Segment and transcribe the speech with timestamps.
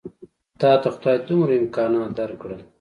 [0.59, 2.61] تاته خدای دومره امکانات درکړل.